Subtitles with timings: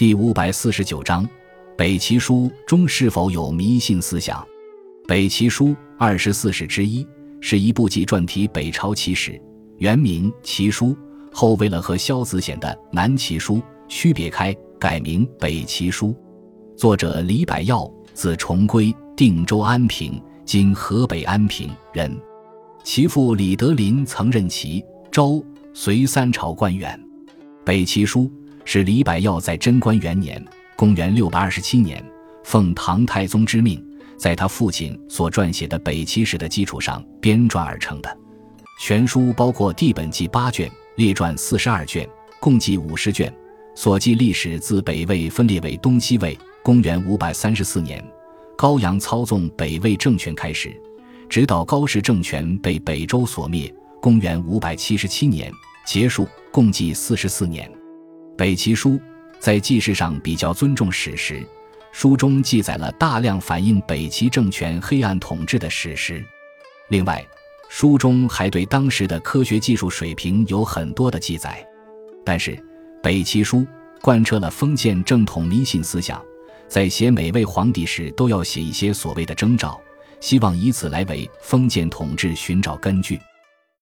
[0.00, 1.28] 第五百四十九章，
[1.76, 4.42] 北齐书中是否有迷信思想？
[5.06, 7.06] 北齐书二十四史之一，
[7.42, 9.38] 是一部纪传体北朝奇史，
[9.76, 10.86] 原名《齐书》，
[11.30, 13.56] 后为了和萧子显的《南齐书》
[13.88, 16.08] 区别开，改名《北齐书》。
[16.78, 22.10] 作者李百耀，字重归，定州安平（今河北安平）人。
[22.82, 24.82] 其父李德林曾任齐、
[25.12, 25.44] 周、
[25.74, 26.98] 隋三朝官员。
[27.66, 28.32] 北齐书。
[28.64, 30.42] 是李百药在贞观元年
[30.76, 32.04] （公元627年）
[32.44, 33.84] 奉唐太宗之命，
[34.16, 38.18] 在他父亲所撰写的北齐史的基础上编撰而成的。
[38.78, 42.08] 全书包括地本纪八卷，列传四十二卷，
[42.40, 43.32] 共计五十卷。
[43.74, 48.04] 所记历史自北魏分裂为东西魏（公元534年），
[48.56, 50.74] 高阳操纵北魏政权开始，
[51.28, 55.52] 直到高氏政权被北周所灭（公元577年）
[55.86, 57.70] 结束，共计四十四年。
[58.40, 58.98] 北齐书
[59.38, 61.46] 在记事上比较尊重史实，
[61.92, 66.24] 书中记载了大量反映北齐政权黑暗统治的史实。
[66.88, 67.22] 另外，
[67.68, 71.62] 书中还对当时的科学技术水平有很多的记载。
[72.24, 72.58] 但是，
[73.02, 73.66] 北齐书
[74.00, 76.18] 贯彻了封建正统迷信思想，
[76.66, 79.78] 在写每位皇帝时都要写一些所谓的征兆，
[80.18, 83.20] 希望以此来为封建统治寻找根据。